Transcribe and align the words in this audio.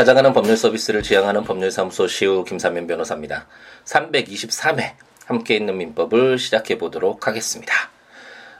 찾아가는 0.00 0.32
법률 0.32 0.56
서비스를 0.56 1.02
지향하는 1.02 1.44
법률사무소 1.44 2.06
시우 2.06 2.42
김삼면 2.44 2.86
변호사입니다. 2.86 3.46
323회 3.84 4.94
함께 5.26 5.56
있는 5.56 5.76
민법을 5.76 6.38
시작해 6.38 6.78
보도록 6.78 7.26
하겠습니다. 7.26 7.74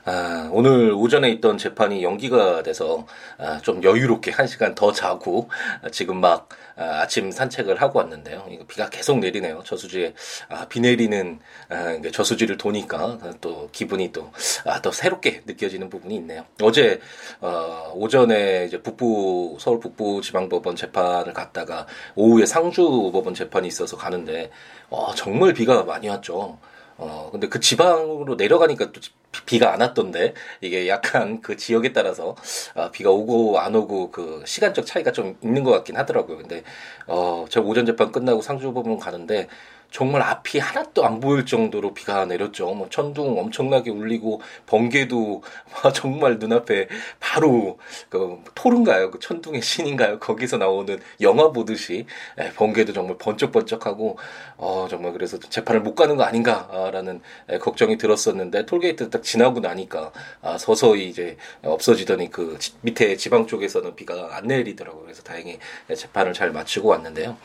아, 0.03 0.49
오늘 0.51 0.93
오전에 0.93 1.29
있던 1.29 1.57
재판이 1.57 2.03
연기가 2.03 2.63
돼서 2.63 3.05
아, 3.37 3.59
좀 3.61 3.83
여유롭게 3.83 4.31
한 4.31 4.47
시간 4.47 4.73
더 4.73 4.91
자고 4.91 5.49
아, 5.83 5.89
지금 5.89 6.19
막 6.19 6.49
아, 6.75 7.05
침 7.07 7.31
산책을 7.31 7.81
하고 7.81 7.99
왔는데요. 7.99 8.47
이거 8.49 8.65
비가 8.65 8.89
계속 8.89 9.19
내리네요. 9.19 9.61
저수지에 9.63 10.13
아, 10.49 10.65
비 10.67 10.79
내리는 10.79 11.39
아, 11.69 11.99
저수지를 12.11 12.57
도니까 12.57 13.19
또 13.41 13.69
기분이 13.71 14.11
또, 14.11 14.31
아, 14.65 14.81
더 14.81 14.91
새롭게 14.91 15.43
느껴지는 15.45 15.89
부분이 15.89 16.15
있네요. 16.15 16.45
어제 16.61 16.99
어, 17.39 17.91
오전에 17.95 18.65
이제 18.65 18.81
북부 18.81 19.57
서울 19.59 19.79
북부 19.79 20.21
지방법원 20.21 20.75
재판을 20.75 21.33
갔다가 21.33 21.85
오후에 22.15 22.45
상주 22.45 23.11
법원 23.13 23.33
재판이 23.35 23.67
있어서 23.67 23.97
가는데 23.97 24.49
어, 24.89 25.13
정말 25.13 25.53
비가 25.53 25.83
많이 25.83 26.09
왔죠. 26.09 26.57
어, 26.97 27.29
근데 27.31 27.47
그 27.47 27.59
지방으로 27.59 28.35
내려가니까 28.35 28.91
또 28.91 29.01
비가 29.45 29.73
안 29.73 29.81
왔던데 29.81 30.33
이게 30.61 30.87
약간 30.87 31.41
그 31.41 31.55
지역에 31.57 31.93
따라서 31.93 32.35
아, 32.75 32.91
비가 32.91 33.11
오고 33.11 33.59
안 33.59 33.75
오고 33.75 34.11
그 34.11 34.43
시간적 34.45 34.85
차이가 34.85 35.11
좀 35.11 35.37
있는 35.41 35.63
것 35.63 35.71
같긴 35.71 35.97
하더라고요. 35.97 36.37
근데 36.37 36.63
어, 37.07 37.45
제가 37.49 37.65
오전 37.65 37.85
재판 37.85 38.11
끝나고 38.11 38.41
상주법원 38.41 38.99
가는데 38.99 39.47
정말 39.91 40.21
앞이 40.21 40.57
하나도 40.57 41.05
안 41.05 41.19
보일 41.19 41.45
정도로 41.45 41.93
비가 41.93 42.25
내렸죠. 42.25 42.73
뭐 42.73 42.87
천둥 42.89 43.37
엄청나게 43.37 43.91
울리고 43.91 44.41
번개도 44.65 45.43
정말 45.93 46.39
눈앞에 46.39 46.87
바로 47.19 47.77
그 48.09 48.41
토른가요? 48.55 49.11
그 49.11 49.19
천둥의 49.19 49.61
신인가요? 49.61 50.19
거기서 50.19 50.57
나오는 50.57 50.97
영화 51.19 51.51
보듯이 51.51 52.05
예, 52.39 52.51
번개도 52.51 52.93
정말 52.93 53.17
번쩍번쩍하고 53.17 54.17
어 54.57 54.87
정말 54.89 55.11
그래서 55.11 55.37
재판을 55.37 55.81
못 55.81 55.93
가는 55.93 56.15
거 56.15 56.23
아닌가라는 56.23 57.19
예, 57.51 57.57
걱정이 57.57 57.97
들었었는데 57.97 58.65
톨게이트 58.65 59.09
딱 59.09 59.21
지나고 59.23 59.59
나니까 59.59 60.13
아, 60.41 60.57
서서히 60.57 61.09
이제 61.09 61.35
없어지더니 61.63 62.31
그 62.31 62.57
밑에 62.79 63.17
지방 63.17 63.45
쪽에서는 63.45 63.95
비가 63.95 64.37
안 64.37 64.47
내리더라고요. 64.47 65.03
그래서 65.03 65.21
다행히 65.21 65.59
재판을 65.93 66.31
잘 66.31 66.51
마치고 66.51 66.87
왔는데요. 66.87 67.35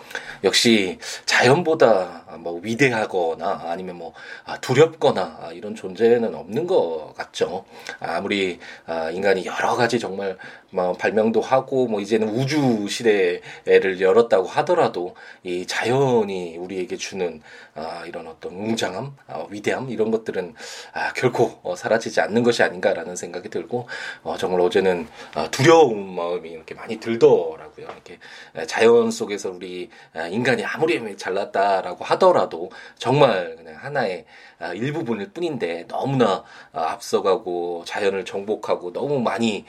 역시 0.44 0.98
자연보다 1.24 2.35
뭐 2.36 2.60
위대하거나 2.62 3.62
아니면 3.66 3.96
뭐 3.96 4.12
아, 4.44 4.58
두렵거나 4.58 5.38
아, 5.42 5.52
이런 5.52 5.74
존재는 5.74 6.34
없는 6.34 6.66
것 6.66 7.14
같죠. 7.16 7.64
아무리 8.00 8.58
아, 8.86 9.10
인간이 9.10 9.44
여러 9.46 9.76
가지 9.76 9.98
정말 9.98 10.36
뭐 10.70 10.92
발명도 10.92 11.40
하고 11.40 11.86
뭐 11.86 12.00
이제는 12.00 12.28
우주 12.28 12.88
시대를 12.88 14.00
열었다고 14.00 14.46
하더라도 14.46 15.14
이 15.42 15.66
자연이 15.66 16.56
우리에게 16.56 16.96
주는 16.96 17.40
이런 18.06 18.26
어떤 18.26 18.52
웅장함, 18.52 19.16
위대함 19.50 19.90
이런 19.90 20.10
것들은 20.10 20.54
결코 21.14 21.58
어, 21.62 21.76
사라지지 21.76 22.20
않는 22.20 22.42
것이 22.42 22.62
아닌가라는 22.62 23.16
생각이 23.16 23.48
들고 23.48 23.88
어, 24.22 24.36
정말 24.36 24.60
어제는 24.60 25.06
두려운 25.50 26.14
마음이 26.14 26.48
이렇게 26.50 26.74
많이 26.74 26.98
들더라고요. 26.98 27.86
이렇게 27.86 28.18
자연 28.66 29.10
속에서 29.10 29.50
우리 29.50 29.90
인간이 30.30 30.64
아무리 30.64 31.16
잘났다라고 31.16 32.04
하더라도 32.04 32.70
정말 32.98 33.56
그냥 33.56 33.76
하나의 33.76 34.24
아, 34.58 34.72
일부분일 34.72 35.32
뿐인데 35.32 35.86
너무나 35.86 36.42
아, 36.72 36.92
앞서가고 36.92 37.84
자연을 37.86 38.24
정복하고 38.24 38.92
너무 38.92 39.20
많이 39.20 39.66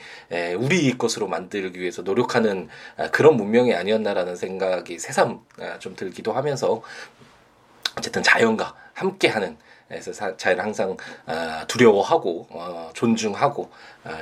우리 0.57 0.86
것으로 0.95 1.27
만들기 1.27 1.79
위해서 1.79 2.03
노력하는 2.03 2.69
아, 2.97 3.09
그런 3.09 3.35
문명이 3.35 3.73
아니었나라는 3.73 4.35
생각이 4.35 4.99
새삼 4.99 5.41
좀 5.79 5.95
들기도 5.95 6.33
하면서 6.33 6.81
어쨌든 7.97 8.21
자연과 8.21 8.75
함께하는 8.93 9.57
그래서 9.87 10.35
자연을 10.35 10.63
항상 10.63 10.97
두려워하고 11.67 12.47
어, 12.49 12.91
존중하고 12.93 13.71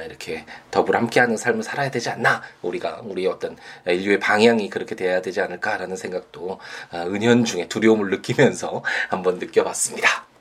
이렇게 0.06 0.46
더불어 0.70 1.00
함께하는 1.00 1.38
삶을 1.38 1.64
살아야 1.64 1.90
되지 1.90 2.10
않나 2.12 2.42
우리가 2.62 3.02
우리의 3.04 3.28
어떤 3.28 3.58
인류의 3.88 4.20
방향이 4.20 4.70
그렇게 4.70 4.96
돼야 4.96 5.22
되지 5.22 5.42
않을까라는 5.42 5.96
생각도 5.96 6.60
은연중에 6.94 7.68
두려움을 7.68 8.12
느끼면서 8.12 8.84
한번 9.10 9.40
느껴봤습니다. 9.40 10.35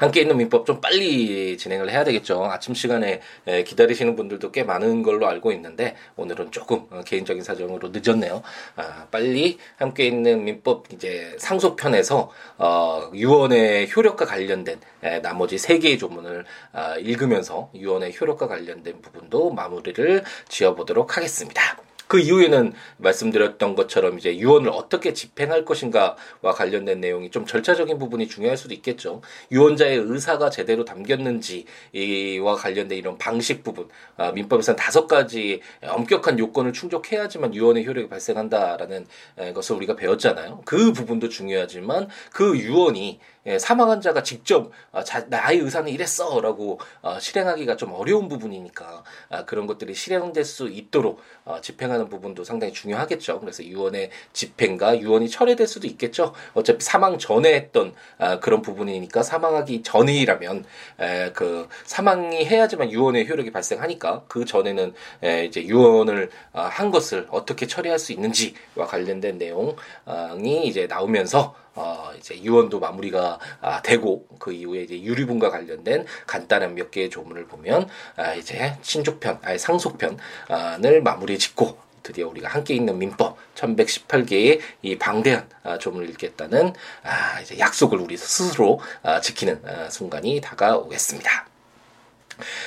함께 0.00 0.22
있는 0.22 0.36
민법 0.36 0.66
좀 0.66 0.80
빨리 0.80 1.56
진행을 1.56 1.90
해야 1.90 2.04
되겠죠. 2.04 2.44
아침 2.44 2.74
시간에 2.74 3.20
기다리시는 3.46 4.16
분들도 4.16 4.50
꽤 4.52 4.62
많은 4.64 5.02
걸로 5.02 5.26
알고 5.26 5.52
있는데 5.52 5.96
오늘은 6.16 6.50
조금 6.50 6.86
어, 6.90 7.02
개인적인 7.04 7.42
사정으로 7.42 7.90
늦었네요. 7.92 8.42
아, 8.76 9.06
빨리 9.10 9.58
함께 9.76 10.06
있는 10.06 10.44
민법 10.44 10.86
이제 10.92 11.34
상소편에서 11.38 12.30
어, 12.58 13.10
유언의 13.14 13.90
효력과 13.94 14.24
관련된 14.24 14.80
나머지 15.22 15.58
세 15.58 15.78
개의 15.78 15.98
조문을 15.98 16.44
아, 16.72 16.96
읽으면서 16.96 17.70
유언의 17.74 18.14
효력과 18.20 18.48
관련된 18.48 19.00
부분도 19.02 19.52
마무리를 19.52 20.24
지어보도록 20.48 21.16
하겠습니다. 21.16 21.76
그 22.12 22.20
이후에는 22.20 22.74
말씀드렸던 22.98 23.74
것처럼 23.74 24.18
이제 24.18 24.36
유언을 24.36 24.68
어떻게 24.68 25.14
집행할 25.14 25.64
것인가와 25.64 26.52
관련된 26.54 27.00
내용이 27.00 27.30
좀 27.30 27.46
절차적인 27.46 27.98
부분이 27.98 28.28
중요할 28.28 28.58
수도 28.58 28.74
있겠죠. 28.74 29.22
유언자의 29.50 29.96
의사가 29.96 30.50
제대로 30.50 30.84
담겼는지와 30.84 32.54
관련된 32.58 32.98
이런 32.98 33.16
방식 33.16 33.64
부분, 33.64 33.88
아, 34.18 34.30
민법에서는 34.30 34.76
다섯 34.76 35.06
가지 35.06 35.62
엄격한 35.82 36.38
요건을 36.38 36.74
충족해야지만 36.74 37.54
유언의 37.54 37.86
효력이 37.86 38.10
발생한다라는 38.10 39.06
것을 39.54 39.76
우리가 39.76 39.96
배웠잖아요. 39.96 40.60
그 40.66 40.92
부분도 40.92 41.30
중요하지만 41.30 42.08
그 42.30 42.58
유언이 42.58 43.20
예, 43.46 43.58
사망한 43.58 44.00
자가 44.00 44.22
직접 44.22 44.70
아, 44.92 45.02
자, 45.02 45.26
나의 45.28 45.58
의사는 45.58 45.90
이랬어라고 45.90 46.78
어, 47.02 47.18
실행하기가 47.18 47.76
좀 47.76 47.92
어려운 47.92 48.28
부분이니까 48.28 49.02
아, 49.30 49.44
그런 49.44 49.66
것들이 49.66 49.94
실행될 49.94 50.44
수 50.44 50.68
있도록 50.68 51.20
어, 51.44 51.60
집행하는 51.60 52.08
부분도 52.08 52.44
상당히 52.44 52.72
중요하겠죠. 52.72 53.40
그래서 53.40 53.64
유언의 53.64 54.10
집행과 54.32 55.00
유언이 55.00 55.28
철회될 55.28 55.66
수도 55.66 55.88
있겠죠. 55.88 56.34
어차피 56.54 56.84
사망 56.84 57.18
전에 57.18 57.52
했던 57.52 57.94
아, 58.18 58.38
그런 58.38 58.62
부분이니까 58.62 59.24
사망하기 59.24 59.82
전이라면 59.82 60.64
에, 61.00 61.32
그 61.32 61.68
사망이 61.84 62.44
해야지만 62.46 62.92
유언의 62.92 63.28
효력이 63.28 63.50
발생하니까 63.50 64.24
그 64.28 64.44
전에는 64.44 64.94
에, 65.24 65.46
이제 65.46 65.64
유언을 65.64 66.30
아, 66.52 66.62
한 66.62 66.92
것을 66.92 67.26
어떻게 67.30 67.66
처리할 67.66 67.98
수 67.98 68.12
있는지와 68.12 68.86
관련된 68.86 69.38
내용이 69.38 70.66
이제 70.66 70.86
나오면서 70.86 71.56
어, 71.74 72.10
이제 72.18 72.40
유언도 72.42 72.80
마무리가 72.80 73.38
아, 73.60 73.82
되고 73.82 74.26
그 74.38 74.52
이후에 74.52 74.82
이제 74.82 75.00
유리분과 75.00 75.50
관련된 75.50 76.06
간단한 76.26 76.74
몇 76.74 76.90
개의 76.90 77.10
조문을 77.10 77.46
보면 77.46 77.88
아, 78.16 78.34
이제 78.34 78.76
신족편, 78.82 79.38
아니 79.42 79.58
상속편을 79.58 81.02
마무리 81.02 81.38
짓고 81.38 81.78
드디어 82.02 82.28
우리가 82.28 82.48
함께 82.48 82.74
있는 82.74 82.98
민법 82.98 83.38
1118개의 83.54 84.60
이 84.82 84.98
방대한 84.98 85.48
아, 85.62 85.78
조문을 85.78 86.10
읽겠다는 86.10 86.74
아, 87.04 87.40
이제 87.40 87.58
약속을 87.58 87.98
우리 87.98 88.16
스스로 88.16 88.80
아, 89.02 89.20
지키는 89.20 89.62
아, 89.64 89.88
순간이 89.88 90.40
다가오겠습니다. 90.40 91.51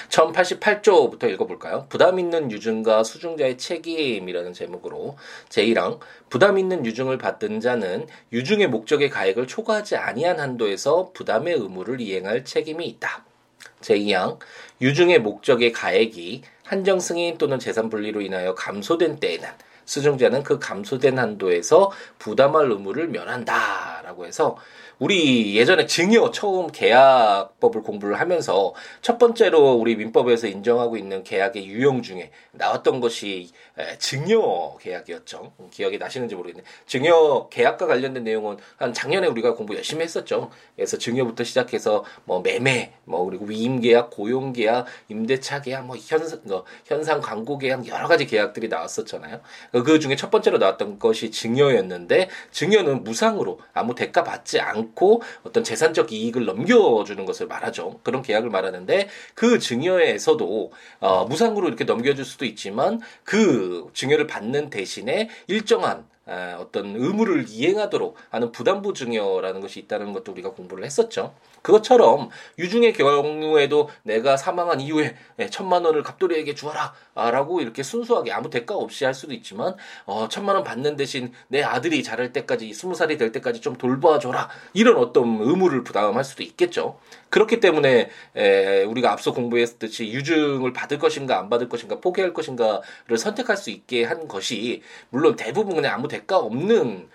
1088조부터 0.09 1.30
읽어볼까요? 1.31 1.86
부담 1.90 2.19
있는 2.19 2.52
유증과 2.52 3.03
수증자의 3.03 3.58
책임이라는 3.58 4.53
제목으로 4.53 5.18
제1항 5.50 6.00
부담 6.30 6.58
있는 6.58 6.86
유증을 6.86 7.18
받던 7.18 7.59
자는 7.59 8.08
유증의 8.31 8.68
목적의 8.68 9.09
가액을 9.09 9.47
초과하지 9.47 9.96
아니한 9.96 10.40
한도에서 10.40 11.12
부담의 11.14 11.53
의무를 11.56 12.02
이행할 12.02 12.46
책임이 12.46 12.85
있다. 12.85 13.25
제2항 13.81 14.40
유증의 14.81 15.19
목적의 15.19 15.72
가액이 15.72 16.41
한정 16.64 16.99
승인 16.99 17.38
또는 17.38 17.59
재산 17.59 17.90
분리로 17.90 18.22
인하여 18.22 18.55
감소된 18.55 19.20
때에는 19.20 19.47
수증자는 19.85 20.44
그 20.44 20.59
감소된 20.59 21.20
한도에서 21.20 21.91
부담할 22.17 22.72
의무를 22.72 23.08
면한다 23.08 23.84
라고 24.05 24.28
해서 24.28 24.55
우리 24.99 25.57
예전에 25.57 25.87
증여 25.87 26.29
처음 26.29 26.67
계약법을 26.67 27.81
공부를 27.81 28.19
하면서 28.19 28.73
첫 29.02 29.17
번째로 29.17 29.73
우리 29.73 29.96
민법에서 29.96 30.47
인정하고 30.47 30.96
있는 30.96 31.23
계약의 31.23 31.66
유형 31.67 32.03
중에 32.03 32.29
나왔던 32.52 33.02
것이 33.02 33.49
증여 33.97 34.78
계약이었죠. 34.79 35.53
기억이 35.72 35.97
나시는지 35.97 36.35
모르겠네. 36.35 36.63
증여 36.85 37.49
계약과 37.52 37.87
관련된 37.87 38.23
내용은 38.23 38.57
한 38.78 38.93
작년에 38.93 39.28
우리가 39.28 39.55
공부 39.55 39.75
열심히 39.75 40.03
했었죠. 40.03 40.51
그래서 40.75 40.97
증여부터 40.99 41.43
시작해서 41.43 42.05
뭐 42.25 42.41
매매, 42.41 42.93
뭐 43.05 43.25
그리고 43.25 43.46
위임 43.46 43.81
계약, 43.81 44.11
고용 44.11 44.53
계약, 44.53 44.85
임대차 45.09 45.63
계약, 45.63 45.87
뭐 45.87 45.97
현상, 45.97 46.40
뭐 46.43 46.63
현상 46.85 47.22
광고 47.22 47.58
계약 47.58 47.87
여러 47.87 48.08
가지 48.08 48.28
계약들이 48.28 48.67
나왔었잖아요. 48.67 49.41
그 49.84 49.99
중에 49.99 50.16
첫 50.16 50.29
번째로 50.29 50.59
나왔던 50.59 50.99
것이 50.99 51.31
증여였는데 51.31 52.29
증여는 52.51 53.03
무상으로 53.03 53.59
아무 53.73 53.95
대가 53.96 54.24
받지 54.24 54.59
않고 54.59 55.22
어떤 55.44 55.64
재산적 55.64 56.12
이익을 56.12 56.46
넘겨주는 56.46 57.26
것을 57.26 57.47
말하죠. 57.47 58.00
그런 58.03 58.22
계약을 58.22 58.50
말하는데 58.50 59.09
그 59.34 59.59
증여에서도 59.59 60.72
어, 61.00 61.26
무상으로 61.26 61.68
이렇게 61.68 61.84
넘겨줄 61.86 62.26
수도 62.26 62.46
있지만 62.46 63.00
그 63.24 63.88
증여를 63.94 64.28
받는 64.28 64.70
대신에 64.70 65.30
일정한 65.47 66.06
어떤 66.59 66.95
의무를 66.95 67.45
이행하도록 67.47 68.16
하는 68.29 68.51
부담부 68.51 68.93
증여라는 68.93 69.61
것이 69.61 69.79
있다는 69.79 70.13
것도 70.13 70.31
우리가 70.31 70.51
공부를 70.51 70.83
했었죠. 70.83 71.33
그것처럼 71.66 72.29
유중의 72.59 72.93
경우에도 72.93 73.89
내가 74.03 74.37
사망한 74.37 74.81
이후에 74.81 75.16
예, 75.39 75.49
천만 75.49 75.83
원을 75.83 76.03
갑돌이에게 76.03 76.53
주어라 76.53 76.93
라고 77.16 77.59
이렇게 77.59 77.81
순수하게 77.81 78.31
아무 78.31 78.51
대가 78.51 78.75
없이 78.75 79.03
할 79.03 79.16
수도 79.16 79.33
있지만 79.33 79.75
어, 80.05 80.27
천만 80.29 80.55
원 80.55 80.63
받는 80.63 80.95
대신 80.95 81.31
내 81.47 81.63
아들이 81.63 82.03
자랄 82.03 82.31
때까지 82.33 82.72
스무 82.73 82.93
살이 82.93 83.17
될 83.17 83.31
때까지 83.31 83.61
좀 83.61 83.75
돌봐줘라 83.77 84.49
이런 84.73 84.97
어떤 84.97 85.39
의무를 85.41 85.83
부담할 85.83 86.23
수도 86.23 86.43
있겠죠. 86.43 86.99
그렇기 87.29 87.59
때문에 87.59 88.09
에, 88.35 88.83
우리가 88.83 89.11
앞서 89.11 89.33
공부했듯이 89.33 90.07
유증을 90.11 90.72
받을 90.72 90.99
것인가 90.99 91.39
안 91.39 91.49
받을 91.49 91.67
것인가 91.67 91.99
포기할 91.99 92.33
것인가를 92.33 93.17
선택할 93.17 93.57
수 93.57 93.72
있게 93.72 94.03
한 94.03 94.27
것이 94.27 94.83
물론 95.09 95.35
대부분 95.35 95.75
그냥 95.75 95.95
아무 95.95 96.07
대가 96.16 96.38
없는 96.38 97.09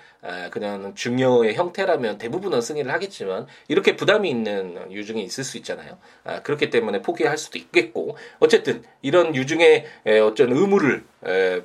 그냥 0.50 0.94
중요의 0.94 1.54
형태라면 1.54 2.18
대부분은 2.18 2.60
승인을 2.60 2.92
하겠지만 2.92 3.46
이렇게 3.68 3.96
부담이 3.96 4.28
있는 4.28 4.90
유증이 4.90 5.22
있을 5.22 5.44
수 5.44 5.56
있잖아요. 5.58 5.98
아, 6.24 6.40
그렇기 6.42 6.70
때문에 6.70 7.02
포기할 7.02 7.36
수도 7.38 7.58
있겠고 7.58 8.16
어쨌든 8.38 8.82
이런 9.02 9.34
유증의 9.34 9.84
어쩐 10.24 10.52
의무를 10.52 11.04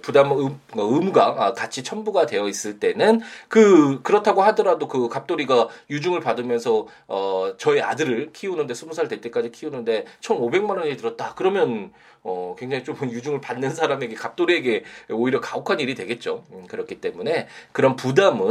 부담 0.02 0.30
뭐 0.30 0.60
의무가 0.75 1.36
아, 1.38 1.54
같이 1.54 1.84
첨부가 1.84 2.25
되어 2.25 2.48
있을 2.50 2.80
때는 2.80 3.22
그 3.48 4.02
그렇다고 4.02 4.42
하더라도 4.44 4.88
그 4.88 5.07
갑돌이가 5.07 5.69
유증을 5.90 6.19
받으면서 6.19 6.88
어 7.07 7.54
저의 7.57 7.81
아들을 7.81 8.31
키우는데 8.34 8.74
스무 8.74 8.94
살 8.94 9.06
될 9.07 9.22
때까지 9.22 9.52
키우는데 9.52 10.06
총 10.19 10.42
오백만 10.42 10.78
원이 10.78 10.98
들었다. 10.98 11.34
그러면 11.36 11.92
어, 12.24 12.56
굉장히 12.57 12.84
좀 12.84 12.96
유증을 13.12 13.40
받는 13.40 13.69
사람에게 13.69 14.16
갑돌이에게 14.16 14.84
오히려 15.12 15.40
가혹한 15.40 15.80
일이 15.80 15.94
되겠죠. 15.94 16.44
음, 16.52 16.66
그렇기 16.68 17.00
때문에 17.00 17.48
그런 17.72 17.96
부담은 17.96 18.44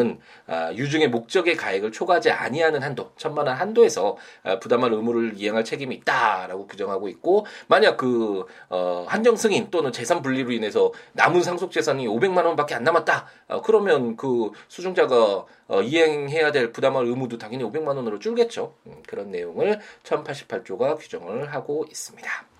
아, 0.47 0.73
유증의 0.73 1.09
목적의 1.09 1.57
가액을 1.57 1.93
초과하지 1.93 2.31
아니하는 2.31 2.83
한도, 2.83 3.13
천만 3.17 3.47
원 3.47 3.57
한도에서 3.57 4.17
아, 4.43 4.59
부담할 4.59 4.93
의무를 4.93 5.33
이행할 5.37 5.65
책임이 5.65 5.95
있다라고 5.97 6.67
규정하고 6.67 7.09
있고 7.09 7.47
만약 7.67 7.97
그 7.97 8.45
어, 8.69 9.05
한정 9.09 9.37
승인 9.37 9.71
또는 9.71 9.93
재산 9.93 10.23
분리로 10.23 10.53
인해서 10.53 10.93
남은 11.13 11.43
상속 11.43 11.73
재산이 11.73 12.07
500만 12.07 12.45
원밖에 12.45 12.75
안 12.75 12.85
남았다. 12.85 13.27
어, 13.49 13.63
그러면 13.63 14.17
그 14.17 14.51
수중자가 14.69 15.45
어, 15.69 15.83
이행해야 15.83 16.53
될 16.53 16.73
부담할 16.73 17.07
의무도 17.07 17.39
당연히 17.39 17.65
500만 17.65 17.89
원으로 17.89 18.19
줄겠죠. 18.19 18.75
음, 18.87 19.03
그런 19.07 19.31
내용을 19.31 19.81
1088조가 20.03 20.99
규정을 20.99 21.53
하고 21.53 21.85
있습니다. 21.89 22.54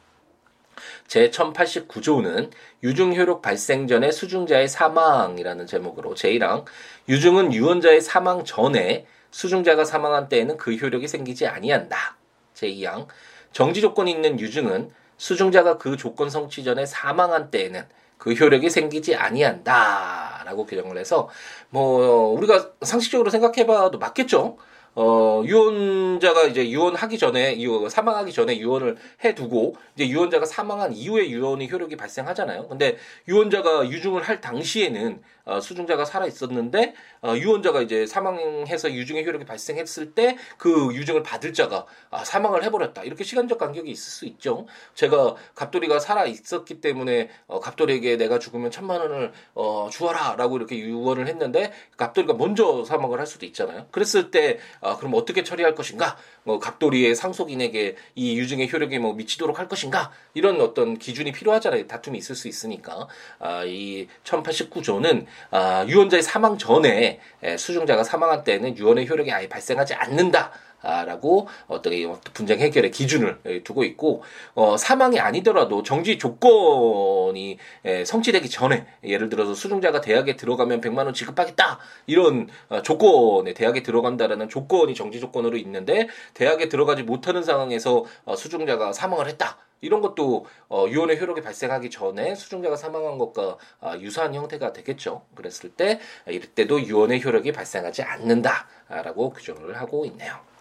제1089조는 1.09 2.51
유증효력 2.83 3.43
발생 3.43 3.87
전에 3.87 4.11
수중자의 4.11 4.69
사망이라는 4.69 5.67
제목으로 5.67 6.15
제1항 6.15 6.65
유증은 7.09 7.53
유언자의 7.53 8.01
사망 8.01 8.45
전에 8.45 9.07
수중자가 9.31 9.85
사망한 9.85 10.29
때에는 10.29 10.57
그 10.57 10.75
효력이 10.75 11.09
생기지 11.09 11.47
아니한다. 11.47 12.17
제2항 12.55 13.09
정지 13.53 13.81
조건이 13.81 14.11
있는 14.11 14.39
유증은 14.39 14.91
수중자가 15.17 15.79
그 15.79 15.97
조건 15.97 16.31
성취 16.31 16.65
전에 16.65 16.87
사망한 16.87 17.51
때에는 17.51 17.85
그 18.19 18.33
효력이 18.33 18.71
생기지 18.71 19.17
아니한다라고 19.17 20.67
규정을 20.67 20.99
해서 20.99 21.29
뭐 21.71 22.29
우리가 22.29 22.71
상식적으로 22.83 23.31
생각해봐도 23.31 23.99
맞겠죠. 23.99 24.57
어, 24.97 25.43
유언자가 25.45 26.45
이제 26.45 26.71
유언하기 26.71 27.19
전에, 27.19 27.61
유, 27.61 27.89
사망하기 27.89 28.33
전에 28.33 28.59
유언을 28.59 28.97
해두고, 29.25 29.77
이제 29.97 30.09
유언자가 30.09 30.47
사망한 30.47 30.93
이후에 30.93 31.29
유언의 31.31 31.71
효력이 31.71 31.97
발생하잖아요. 31.97 32.69
근데 32.69 32.97
유언자가 33.29 33.89
유증을 33.89 34.23
할 34.23 34.41
당시에는 34.41 35.21
어, 35.45 35.61
수중자가 35.61 36.05
살아 36.05 36.27
있었는데 36.27 36.95
어, 37.23 37.35
유언자가 37.37 37.83
이제 37.83 38.07
사망해서 38.07 38.93
유증의 38.93 39.25
효력이 39.27 39.45
발생했을 39.45 40.13
때 40.15 40.37
그 40.59 40.95
유증을 40.95 41.23
받을 41.23 41.53
자가 41.53 41.87
아, 42.11 42.25
사망을 42.25 42.65
해버렸다 42.65 43.03
이렇게 43.05 43.25
시간적 43.25 43.59
간격이 43.59 43.91
있을 43.91 44.11
수 44.11 44.25
있죠. 44.27 44.67
제가 44.95 45.35
갑돌이가 45.55 45.99
살아 46.01 46.27
있었기 46.27 46.81
때문에 46.81 47.31
어, 47.47 47.61
갑돌이에게 47.61 48.17
내가 48.17 48.39
죽으면 48.39 48.71
천만 48.71 49.01
원을 49.01 49.33
어, 49.55 49.89
주어라라고 49.91 50.57
이렇게 50.57 50.79
유언을 50.79 51.27
했는데 51.29 51.73
갑돌이가 51.97 52.35
먼저 52.35 52.85
사망을 52.85 53.19
할 53.19 53.27
수도 53.27 53.47
있잖아요. 53.47 53.87
그랬을 53.91 54.31
때 54.31 54.59
아, 54.81 54.97
그럼 54.97 55.15
어떻게 55.15 55.43
처리할 55.43 55.75
것인가? 55.75 56.17
뭐 56.45 56.59
갑돌이의 56.59 57.15
상속인에게 57.15 57.97
이 58.15 58.39
유증의 58.39 58.73
효력이 58.73 58.99
뭐 58.99 59.15
미치도록 59.15 59.59
할 59.59 59.69
것인가? 59.69 60.13
이런 60.35 60.61
어떤 60.61 60.99
기준이 60.99 61.33
필요하잖아요. 61.33 61.87
다툼이 61.87 62.19
있을 62.19 62.35
수 62.35 62.49
있으니까 62.49 63.09
아, 63.39 63.65
이 63.65 64.07
1089조는 64.25 65.27
아, 65.51 65.85
유언자의 65.89 66.23
사망 66.23 66.57
전에 66.59 67.21
수중자가 67.59 68.05
사망한 68.05 68.45
때는 68.45 68.77
유언의 68.79 69.09
효력이 69.09 69.33
아예 69.33 69.49
발생하지 69.49 69.95
않는다. 69.95 70.53
라고 70.85 71.49
어떤 71.67 71.93
분쟁 72.35 72.61
해결의 72.61 72.91
기준을 72.91 73.63
두고 73.65 73.85
있고 73.85 74.23
어, 74.55 74.77
사망이 74.77 75.19
아니더라도 75.19 75.83
정지 75.83 76.19
조건이 76.19 77.59
에, 77.85 78.05
성취되기 78.05 78.51
전에 78.51 78.87
예를 79.03 79.31
들어서 79.31 79.55
수중자가 79.55 80.03
대학에 80.03 80.37
들어가면 80.37 80.83
100만 80.83 81.07
원 81.07 81.15
지급하겠다 81.15 81.79
이런 82.07 82.49
어, 82.69 82.83
조건에 82.83 83.55
대학에 83.55 83.83
들어간다라는 83.83 84.49
조건이 84.49 84.95
정지 84.95 85.21
조건으로 85.21 85.57
있는데 85.57 86.09
대학에 86.35 86.69
들어가지 86.69 87.03
못하는 87.03 87.43
상황에서 87.43 88.05
어, 88.25 88.37
수중자가 88.37 88.93
사망을 88.93 89.27
했다 89.27 89.57
이런 89.81 90.01
것도 90.01 90.47
어, 90.69 90.87
유언의 90.89 91.21
효력이 91.21 91.43
발생하기 91.43 91.91
전에 91.91 92.35
수중자가 92.35 92.77
사망한 92.77 93.19
것과 93.19 93.59
아, 93.81 93.99
유사한 93.99 94.35
형태가 94.35 94.73
되겠죠. 94.73 95.23
그랬을 95.35 95.71
때 95.71 96.01
이럴 96.27 96.47
때도 96.49 96.81
유언의 96.83 97.23
효력이 97.23 97.53
발생하지 97.53 98.03
않는다라고 98.03 99.31
규정을 99.31 99.77
하고 99.77 100.07
있네요. 100.07 100.54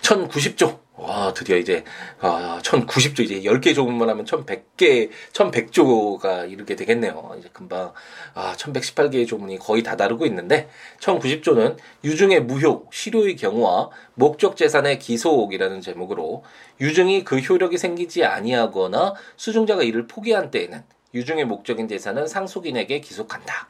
1090조. 0.00 0.80
와, 0.94 1.32
드디어 1.32 1.56
이제, 1.56 1.84
아, 2.20 2.60
1090조, 2.62 3.20
이제 3.20 3.40
10개 3.42 3.74
조문만 3.74 4.08
하면 4.10 4.24
1100개, 4.24 5.10
1100조가 5.32 6.50
이르게 6.50 6.76
되겠네요. 6.76 7.34
이제 7.38 7.48
금방, 7.52 7.92
아, 8.34 8.52
1118개의 8.56 9.26
조문이 9.26 9.58
거의 9.58 9.82
다 9.82 9.96
다르고 9.96 10.26
있는데, 10.26 10.68
1090조는 11.00 11.76
유증의 12.04 12.42
무효, 12.42 12.86
실효의 12.92 13.36
경우와 13.36 13.88
목적 14.14 14.56
재산의 14.56 14.98
기속이라는 14.98 15.80
제목으로 15.80 16.44
유증이 16.80 17.24
그 17.24 17.38
효력이 17.38 17.78
생기지 17.78 18.24
아니하거나 18.24 19.14
수증자가 19.36 19.82
이를 19.82 20.06
포기한 20.06 20.50
때에는 20.50 20.84
유증의 21.14 21.46
목적인 21.46 21.88
재산은 21.88 22.26
상속인에게 22.26 23.00
기속한다. 23.00 23.68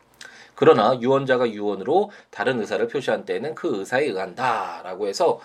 그러나 0.54 0.98
유언자가 1.00 1.50
유언으로 1.50 2.10
다른 2.30 2.60
의사를 2.60 2.86
표시한 2.86 3.24
때에는 3.24 3.54
그 3.54 3.78
의사에 3.78 4.04
의한다라고 4.04 5.08
해서 5.08 5.40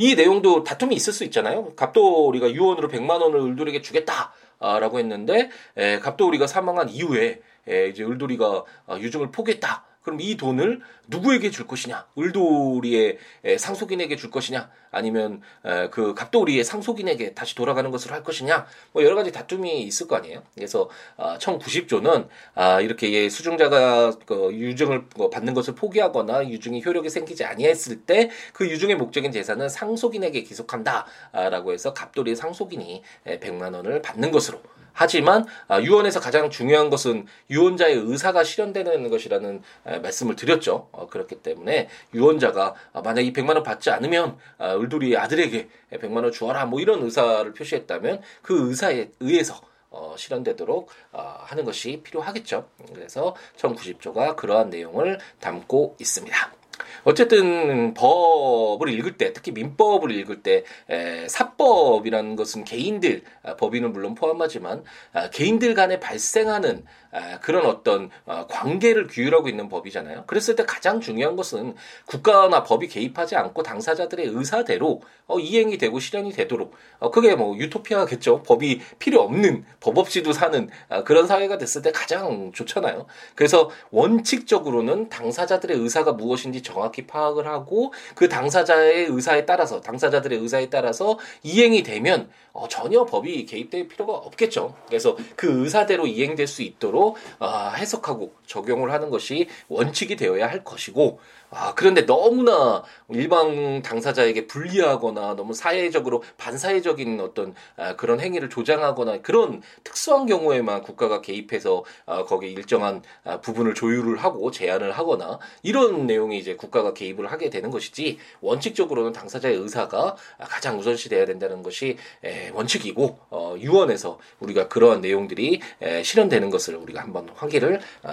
이 0.00 0.14
내용도 0.14 0.62
다툼이 0.62 0.94
있을 0.94 1.12
수 1.12 1.24
있잖아요. 1.24 1.74
갑돌이가 1.74 2.52
유언으로 2.52 2.88
100만 2.88 3.20
원을 3.20 3.40
을돌에게 3.40 3.82
주겠다. 3.82 4.32
라고 4.60 5.00
했는데 5.00 5.50
에, 5.76 5.98
갑돌이가 5.98 6.46
사망한 6.46 6.88
이후에 6.88 7.40
에, 7.66 7.88
이제 7.88 8.04
을돌이가 8.04 8.64
어, 8.86 8.96
유증을 8.96 9.32
포기했다. 9.32 9.84
그럼 10.08 10.22
이 10.22 10.38
돈을 10.38 10.80
누구에게 11.08 11.50
줄 11.50 11.66
것이냐? 11.66 12.06
을돌이의 12.18 13.18
상속인에게 13.58 14.16
줄 14.16 14.30
것이냐? 14.30 14.70
아니면 14.90 15.42
그 15.90 16.14
갑돌이의 16.14 16.64
상속인에게 16.64 17.34
다시 17.34 17.54
돌아가는 17.54 17.90
것으로 17.90 18.14
할 18.14 18.22
것이냐? 18.22 18.66
뭐 18.92 19.04
여러 19.04 19.14
가지 19.14 19.30
다툼이 19.30 19.82
있을 19.82 20.08
거 20.08 20.16
아니에요. 20.16 20.42
그래서 20.54 20.88
1090조는 21.18 22.28
아, 22.54 22.76
아, 22.76 22.80
이렇게 22.80 23.28
수중자가 23.28 24.12
그 24.24 24.50
유증을 24.52 25.04
뭐 25.16 25.28
받는 25.28 25.52
것을 25.54 25.74
포기하거나 25.74 26.48
유증이 26.48 26.82
효력이 26.84 27.10
생기지 27.10 27.44
아니했을 27.44 28.02
때 28.02 28.30
그 28.52 28.68
유증의 28.68 28.96
목적인 28.96 29.32
재산은 29.32 29.68
상속인에게 29.68 30.42
기속한다라고 30.42 31.72
해서 31.72 31.92
갑돌이의 31.92 32.36
상속인이 32.36 33.02
100만 33.26 33.74
원을 33.74 34.02
받는 34.02 34.30
것으로 34.30 34.60
하지만 34.98 35.46
아, 35.68 35.80
유언에서 35.80 36.18
가장 36.18 36.50
중요한 36.50 36.90
것은 36.90 37.24
유언자의 37.50 37.94
의사가 37.94 38.42
실현되는 38.42 39.08
것이라는 39.10 39.62
말씀을 40.02 40.34
드렸죠. 40.34 40.88
어, 40.90 41.06
그렇기 41.06 41.36
때문에 41.36 41.88
유언자가 42.14 42.74
아, 42.92 43.00
만약 43.00 43.20
이 43.20 43.32
100만 43.32 43.54
원 43.54 43.62
받지 43.62 43.90
않으면 43.90 44.36
아, 44.58 44.74
을돌이 44.74 45.16
아들에게 45.16 45.68
100만 45.92 46.24
원 46.24 46.32
주어라 46.32 46.66
뭐 46.66 46.80
이런 46.80 47.00
의사를 47.04 47.52
표시했다면 47.52 48.22
그 48.42 48.70
의사에 48.70 49.10
의해서 49.20 49.60
어, 49.90 50.16
실현되도록 50.18 50.90
어, 51.12 51.36
하는 51.42 51.64
것이 51.64 52.00
필요하겠죠. 52.02 52.68
그래서 52.92 53.36
1090조가 53.56 54.34
그러한 54.34 54.70
내용을 54.70 55.20
담고 55.38 55.94
있습니다. 56.00 56.57
어쨌든 57.04 57.94
법을 57.94 58.88
읽을 58.90 59.16
때 59.16 59.32
특히 59.32 59.52
민법을 59.52 60.10
읽을 60.12 60.42
때 60.42 60.64
에, 60.88 61.28
사법이라는 61.28 62.36
것은 62.36 62.64
개인들 62.64 63.22
아, 63.42 63.56
법인은 63.56 63.92
물론 63.92 64.14
포함하지만 64.14 64.84
아, 65.12 65.30
개인들 65.30 65.74
간에 65.74 66.00
발생하는 66.00 66.84
아, 67.10 67.40
그런 67.40 67.64
어떤 67.64 68.10
어, 68.26 68.46
관계를 68.48 69.06
규율하고 69.06 69.48
있는 69.48 69.68
법이잖아요. 69.68 70.24
그랬을 70.26 70.56
때 70.56 70.64
가장 70.66 71.00
중요한 71.00 71.36
것은 71.36 71.74
국가나 72.04 72.62
법이 72.62 72.88
개입하지 72.88 73.36
않고 73.36 73.62
당사자들의 73.62 74.26
의사대로 74.26 75.00
어, 75.26 75.38
이행이 75.38 75.78
되고 75.78 75.98
실현이 75.98 76.32
되도록 76.32 76.74
어, 76.98 77.10
그게 77.10 77.34
뭐 77.34 77.56
유토피아겠죠. 77.56 78.42
법이 78.42 78.80
필요 78.98 79.22
없는 79.22 79.64
법 79.80 79.96
없이도 79.98 80.32
사는 80.32 80.68
그런 81.04 81.26
사회가 81.26 81.58
됐을 81.58 81.82
때 81.82 81.92
가장 81.92 82.52
좋잖아요. 82.52 83.06
그래서 83.34 83.70
원칙적으로는 83.90 85.08
당사자들의 85.08 85.76
의사가 85.78 86.12
무엇인지 86.12 86.62
정확히 86.68 87.06
파악을 87.06 87.46
하고 87.46 87.92
그 88.14 88.28
당사자의 88.28 89.06
의사에 89.06 89.46
따라서 89.46 89.80
당사자들의 89.80 90.38
의사에 90.38 90.68
따라서 90.68 91.18
이행이 91.42 91.82
되면 91.82 92.28
전혀 92.68 93.04
법이 93.04 93.46
개입될 93.46 93.88
필요가 93.88 94.14
없겠죠. 94.14 94.74
그래서 94.86 95.16
그 95.36 95.62
의사대로 95.62 96.06
이행될 96.06 96.46
수 96.46 96.62
있도록 96.62 97.16
아, 97.38 97.72
해석하고 97.76 98.32
적용을 98.46 98.92
하는 98.92 99.10
것이 99.10 99.48
원칙이 99.68 100.16
되어야 100.16 100.48
할 100.48 100.64
것이고 100.64 101.20
아, 101.50 101.72
그런데 101.74 102.04
너무나 102.04 102.82
일반 103.08 103.80
당사자에게 103.80 104.46
불리하거나 104.46 105.34
너무 105.34 105.54
사회적으로 105.54 106.22
반사회적인 106.36 107.20
어떤 107.20 107.54
아, 107.76 107.96
그런 107.96 108.20
행위를 108.20 108.50
조장하거나 108.50 109.22
그런 109.22 109.62
특수한 109.82 110.26
경우에만 110.26 110.82
국가가 110.82 111.22
개입해서 111.22 111.84
아, 112.04 112.24
거기에 112.24 112.50
일정한 112.50 113.02
아, 113.24 113.40
부분을 113.40 113.74
조율을 113.74 114.18
하고 114.18 114.50
제한을 114.50 114.92
하거나 114.92 115.38
이런 115.62 116.06
내용이 116.06 116.38
이제 116.38 116.56
국가가 116.58 116.92
개입을 116.92 117.32
하게 117.32 117.48
되는 117.48 117.70
것이지 117.70 118.18
원칙적으로는 118.40 119.12
당사자의 119.12 119.56
의사가 119.56 120.16
가장 120.40 120.78
우선시 120.78 121.08
돼야 121.08 121.24
된다는 121.24 121.62
것이 121.62 121.96
에, 122.24 122.50
원칙이고 122.50 123.18
어, 123.30 123.54
유언에서 123.58 124.18
우리가 124.40 124.68
그러한 124.68 125.00
내용들이 125.00 125.60
에, 125.80 126.02
실현되는 126.02 126.50
것을 126.50 126.76
우리가 126.76 127.00
한번 127.00 127.28
확인을 127.34 127.80
어, 128.02 128.12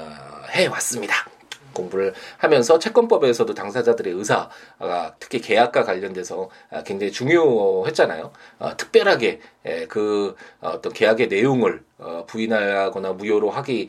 해 0.52 0.68
왔습니다. 0.68 1.28
공부를 1.76 2.16
하면서 2.38 2.80
채권법에서도 2.80 3.54
당사자들의 3.54 4.12
의사가 4.14 5.16
특히 5.20 5.40
계약과 5.40 5.84
관련돼서 5.84 6.50
아, 6.72 6.82
굉장히 6.82 7.12
중요했잖아요. 7.12 8.32
어, 8.58 8.78
특별하게 8.78 9.42
그 9.90 10.36
어떤 10.62 10.94
계약의 10.94 11.28
내용을 11.28 11.84
어, 11.98 12.26
부인하거나 12.28 13.14
무효로 13.14 13.50
하기 13.52 13.88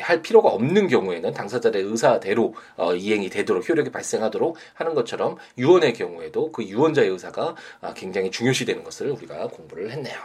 할 0.00 0.22
필요가 0.22 0.48
없는 0.48 0.88
경우에는 0.88 1.32
당사자의 1.32 1.84
의사대로 1.84 2.54
어, 2.76 2.94
이행이 2.94 3.30
되도록 3.30 3.68
효력이 3.68 3.90
발생하도록 3.90 4.56
하는 4.74 4.94
것처럼 4.94 5.36
유언의 5.58 5.94
경우에도 5.94 6.50
그 6.52 6.64
유언자의 6.64 7.08
의사가 7.10 7.54
아, 7.80 7.94
굉장히 7.94 8.30
중요시되는 8.30 8.82
것을 8.84 9.10
우리가 9.10 9.48
공부를 9.48 9.90
했네요. 9.90 10.18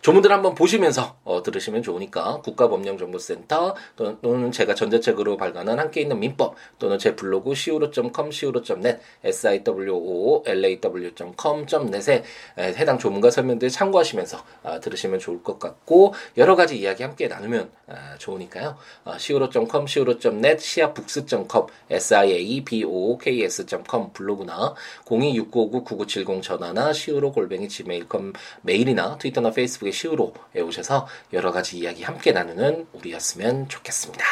조문들 0.00 0.32
한번 0.32 0.54
보시면서 0.54 1.16
어, 1.24 1.42
들으시면 1.42 1.82
좋으니까 1.82 2.40
국가법령정보센터 2.42 3.74
또는 4.22 4.52
제가 4.52 4.74
전자책으로 4.74 5.36
발간한 5.36 5.78
함께 5.78 6.00
있는 6.00 6.18
민법 6.20 6.54
또는 6.78 6.98
제 6.98 7.14
블로그 7.14 7.52
siwo.com, 7.52 8.28
siwo.net, 8.28 9.00
siwoolaw.com.net에 9.24 12.22
해당 12.58 12.98
조문과 12.98 13.30
설명들 13.30 13.68
참고하시면서 13.70 14.44
어, 14.64 14.80
들으시면 14.80 15.18
좋을 15.18 15.42
것 15.42 15.58
같고 15.58 16.12
여러 16.36 16.54
가지 16.56 16.78
이야기 16.78 17.02
함께 17.02 17.28
나누면 17.28 17.70
어, 17.88 17.94
좋으니까요. 18.18 18.76
어, 19.04 19.12
siwo.com, 19.16 19.84
siwo.net, 19.84 20.58
siabooks.com, 20.58 21.66
siabooks.com 21.90 24.12
블로그나 24.12 24.74
026959-9970 25.04 26.42
전화나 26.42 26.90
siwo 26.90 27.32
골뱅이 27.32 27.68
gmail.com 27.68 28.32
메일이나 28.62 29.18
트위터나 29.18 29.50
페이스북 29.50 29.87
페이스북의 29.88 29.92
시우로에 29.92 30.60
오셔서 30.60 31.08
여러 31.32 31.50
가지 31.50 31.78
이야기 31.78 32.02
함께 32.02 32.32
나누는 32.32 32.86
우리였으면 32.92 33.68
좋겠습니다. 33.68 34.24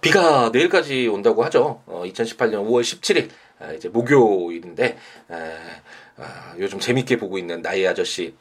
비가 0.00 0.50
내일까지 0.52 1.08
온다고 1.08 1.44
하죠. 1.44 1.82
어, 1.86 2.02
2018년 2.06 2.66
5월 2.66 2.82
17일 2.82 3.28
아, 3.60 3.72
이제 3.72 3.88
목요일인데 3.88 4.98
아, 5.28 5.58
아, 6.16 6.54
요즘 6.58 6.80
재밌게 6.80 7.18
보고 7.18 7.38
있는 7.38 7.62
나의 7.62 7.86
아저씨 7.86 8.34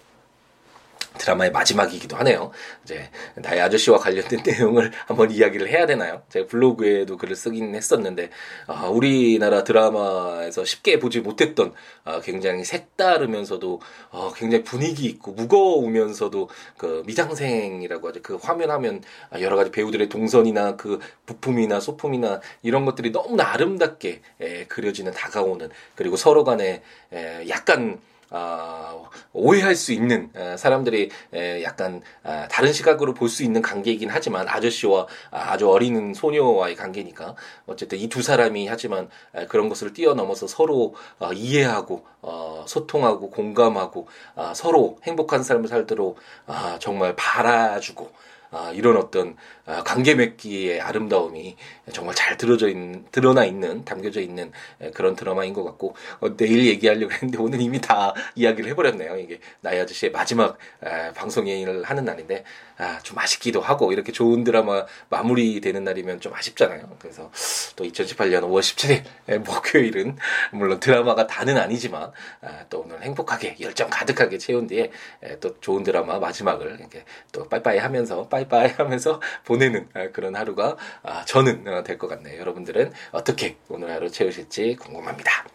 드라마의 1.17 1.51
마지막이기도 1.51 2.15
하네요. 2.17 2.51
이제 2.83 3.09
나의 3.35 3.61
아저씨와 3.61 3.99
관련된 3.99 4.43
내용을 4.47 4.91
한번 5.07 5.31
이야기를 5.31 5.69
해야 5.69 5.85
되나요? 5.85 6.23
제가 6.29 6.47
블로그에도 6.47 7.17
글을 7.17 7.35
쓰긴 7.35 7.75
했었는데 7.75 8.29
아, 8.67 8.87
우리나라 8.87 9.63
드라마에서 9.63 10.65
쉽게 10.65 10.99
보지 10.99 11.19
못했던 11.19 11.73
아, 12.03 12.21
굉장히 12.21 12.63
색다르면서도 12.63 13.81
아, 14.11 14.31
굉장히 14.35 14.63
분위기 14.63 15.05
있고 15.05 15.33
무거우면서도 15.33 16.49
그 16.77 17.03
미장생이라고 17.05 18.07
하죠. 18.07 18.21
그 18.23 18.37
화면 18.41 18.71
하면 18.71 19.03
여러 19.39 19.55
가지 19.55 19.71
배우들의 19.71 20.09
동선이나 20.09 20.75
그 20.75 20.99
부품이나 21.25 21.79
소품이나 21.79 22.41
이런 22.63 22.85
것들이 22.85 23.11
너무나 23.11 23.51
아름답게 23.53 24.21
에, 24.39 24.65
그려지는 24.65 25.11
다가오는 25.11 25.69
그리고 25.95 26.15
서로 26.15 26.43
간에 26.43 26.81
에, 27.11 27.49
약간 27.49 27.99
어, 28.31 29.09
오해할 29.33 29.75
수 29.75 29.91
있는 29.93 30.29
어, 30.35 30.55
사람들이 30.57 31.09
에, 31.33 31.63
약간 31.63 32.01
어, 32.23 32.45
다른 32.49 32.73
시각으로 32.73 33.13
볼 33.13 33.29
수 33.29 33.43
있는 33.43 33.61
관계이긴 33.61 34.09
하지만 34.09 34.47
아저씨와 34.49 35.07
아, 35.31 35.51
아주 35.53 35.69
어린 35.69 36.13
소녀와의 36.13 36.75
관계니까 36.75 37.35
어쨌든 37.67 37.97
이 37.99 38.09
두 38.09 38.21
사람이 38.21 38.67
하지만 38.67 39.09
에, 39.35 39.45
그런 39.47 39.69
것을 39.69 39.93
뛰어넘어서 39.93 40.47
서로 40.47 40.95
어, 41.19 41.31
이해하고 41.33 42.05
어, 42.21 42.65
소통하고 42.67 43.29
공감하고 43.29 44.07
어, 44.35 44.53
서로 44.55 44.97
행복한 45.03 45.43
삶을 45.43 45.67
살도록 45.69 46.17
어, 46.47 46.77
정말 46.79 47.15
바라주고 47.15 48.11
아, 48.51 48.71
이런 48.75 48.97
어떤 48.97 49.37
아, 49.65 49.81
관계 49.83 50.13
맺기의 50.13 50.81
아름다움이 50.81 51.55
정말 51.93 52.13
잘 52.15 52.35
들어져 52.35 52.67
있는, 52.67 53.05
드러나 53.11 53.45
있는, 53.45 53.85
담겨져 53.85 54.19
있는 54.19 54.51
그런 54.93 55.15
드라마인 55.15 55.53
것 55.53 55.63
같고, 55.63 55.95
어, 56.19 56.35
내일 56.35 56.65
얘기하려고 56.67 57.13
했는데 57.13 57.37
오늘 57.37 57.61
이미 57.61 57.79
다 57.79 58.13
이야기를 58.35 58.69
해버렸네요. 58.71 59.17
이게 59.17 59.39
나의 59.61 59.81
아저씨의 59.81 60.11
마지막 60.11 60.57
아, 60.83 61.13
방송 61.13 61.47
예인을 61.47 61.83
하는 61.83 62.03
날인데, 62.03 62.43
아, 62.77 62.99
좀 62.99 63.17
아쉽기도 63.17 63.61
하고, 63.61 63.93
이렇게 63.93 64.11
좋은 64.11 64.43
드라마 64.43 64.85
마무리되는 65.09 65.83
날이면 65.83 66.19
좀 66.19 66.33
아쉽잖아요. 66.33 66.97
그래서 66.99 67.31
또 67.77 67.85
2018년 67.85 68.41
5월 68.41 68.59
17일 68.59 69.37
목요일은 69.45 70.17
물론 70.51 70.79
드라마가 70.81 71.27
다는 71.27 71.57
아니지만, 71.57 72.11
아, 72.41 72.65
또 72.69 72.81
오늘 72.81 73.01
행복하게, 73.01 73.57
열정 73.61 73.89
가득하게 73.89 74.37
채운 74.37 74.67
뒤에 74.67 74.91
또 75.39 75.57
좋은 75.61 75.83
드라마 75.83 76.19
마지막을 76.19 76.77
이렇게 76.79 77.05
또 77.31 77.47
빠이빠이 77.47 77.77
하면서 77.77 78.27
빠이 78.27 78.40
빠이빠이 78.47 78.71
하면서 78.77 79.21
보내는 79.45 79.89
아, 79.93 80.07
그런 80.11 80.35
하루가 80.35 80.77
아, 81.03 81.23
저는 81.25 81.67
어, 81.67 81.83
될것 81.83 82.09
같네요. 82.09 82.39
여러분들은 82.39 82.91
어떻게 83.11 83.57
오늘 83.69 83.91
하루 83.91 84.09
채우실지 84.09 84.77
궁금합니다. 84.77 85.45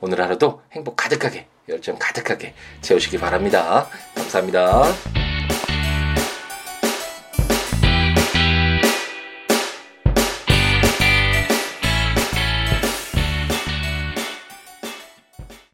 오늘 0.00 0.20
하루도 0.20 0.62
행복 0.72 0.96
가득하게 0.96 1.46
열정 1.68 1.98
가득하게 1.98 2.54
채우시기 2.80 3.18
바랍니다. 3.18 3.88
감사합니다. 4.14 5.25